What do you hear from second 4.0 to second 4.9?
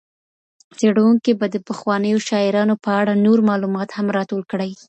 راټول کړي.